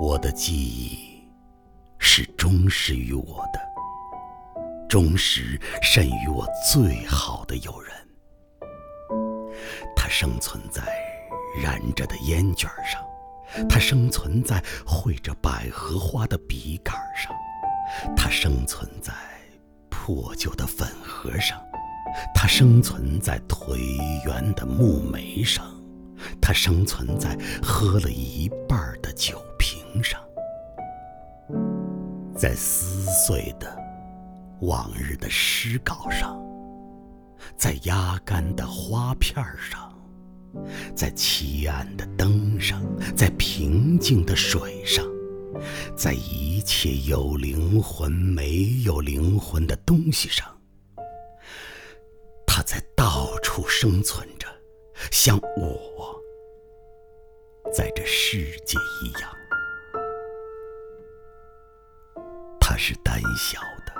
[0.00, 1.28] 我的记忆
[1.98, 3.60] 是忠实于我的，
[4.88, 7.92] 忠实甚于我最好的友人。
[9.96, 10.84] 它生存在
[11.60, 13.04] 燃着的烟卷上，
[13.68, 17.34] 它生存在绘着百合花的笔杆上，
[18.16, 19.12] 它生存在
[19.90, 21.60] 破旧的粉盒上，
[22.32, 23.76] 它生存在颓
[24.24, 25.66] 垣的木梅上，
[26.40, 29.42] 它生存在喝了一半的酒
[30.02, 30.20] 上，
[32.34, 33.76] 在撕碎的
[34.60, 36.40] 往日的诗稿上，
[37.56, 39.86] 在压干的花片上。
[40.94, 42.82] 在漆暗的灯上，
[43.14, 45.04] 在平静的水上，
[45.94, 50.46] 在一切有灵魂没有灵魂的东西上，
[52.46, 54.48] 它在到处生存着，
[55.10, 56.18] 像我
[57.70, 59.37] 在这世界一样。
[62.78, 63.92] 是胆小的，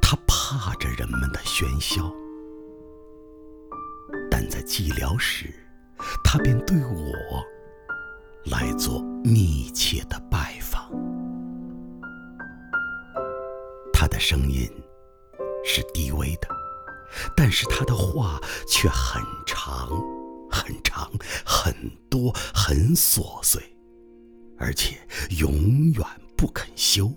[0.00, 2.12] 它怕着人们的喧嚣。
[4.30, 5.52] 但在寂寥时，
[6.24, 7.44] 他便对我
[8.46, 10.90] 来做密切的拜访。
[13.92, 14.66] 他的声音
[15.62, 16.48] 是低微的，
[17.36, 19.90] 但是他的话却很长、
[20.50, 21.10] 很长、
[21.44, 21.74] 很
[22.08, 23.62] 多、很琐碎，
[24.58, 24.96] 而且
[25.38, 26.04] 永远
[26.36, 27.12] 不肯休。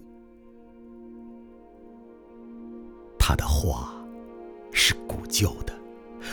[3.25, 3.89] 他的话
[4.73, 5.73] 是古旧的。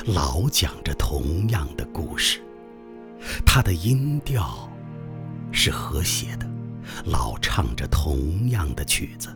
[0.06, 2.42] 老讲着同样的故事，
[3.46, 4.68] 他的音调
[5.52, 6.50] 是和谐的，
[7.04, 9.28] 老唱着同样的曲子。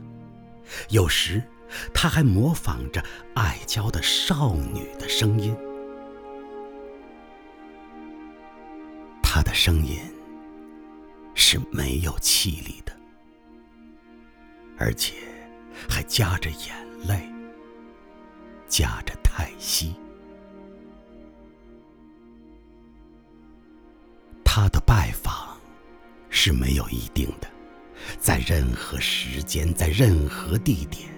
[0.89, 1.40] 有时，
[1.95, 3.01] 他还模仿着
[3.36, 5.56] 爱娇的少女的声音。
[9.23, 9.96] 他的声音
[11.36, 12.92] 是没有气力的，
[14.77, 15.14] 而且
[15.89, 16.74] 还夹着眼
[17.06, 17.29] 泪，
[18.74, 19.95] 夹着叹息。
[24.45, 25.57] 他的拜访
[26.29, 27.46] 是没有一定的，
[28.18, 31.08] 在任何时间，在任何地点。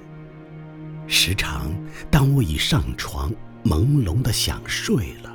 [1.06, 1.72] 时常，
[2.10, 3.32] 当我已上床，
[3.64, 5.34] 朦胧的想睡了，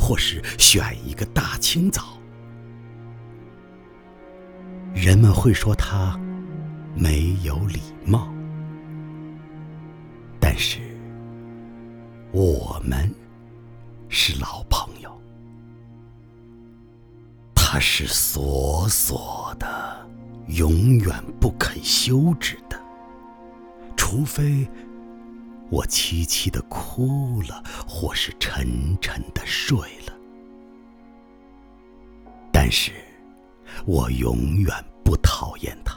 [0.00, 2.18] 或是选一个大清早，
[4.94, 6.18] 人们会说他
[6.96, 8.32] 没有礼貌，
[10.40, 10.80] 但是
[12.34, 13.08] 我们
[14.08, 15.22] 是老朋友。
[17.54, 20.04] 他是索索的，
[20.48, 22.76] 永远不肯休止的，
[23.96, 24.66] 除非
[25.70, 30.12] 我凄凄的哭了，或是沉沉的睡了。
[32.52, 32.90] 但是，
[33.86, 34.74] 我永远
[35.04, 35.96] 不讨厌他，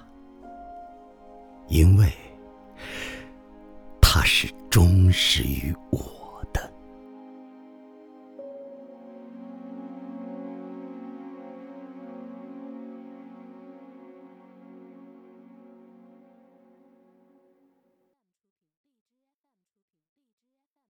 [1.68, 2.14] 因为
[4.00, 6.16] 他是忠实于我。